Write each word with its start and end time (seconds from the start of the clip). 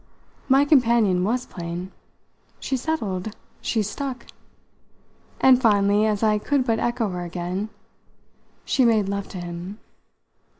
My 0.49 0.65
companion 0.65 1.23
was 1.23 1.45
plain. 1.45 1.91
"She 2.59 2.75
settled. 2.75 3.35
She 3.61 3.83
stuck." 3.83 4.25
And 5.39 5.61
finally, 5.61 6.07
as 6.07 6.23
I 6.23 6.39
could 6.39 6.65
but 6.65 6.79
echo 6.79 7.07
her 7.09 7.21
again: 7.21 7.69
"She 8.65 8.83
made 8.83 9.07
love 9.07 9.27
to 9.27 9.37
him." 9.37 9.77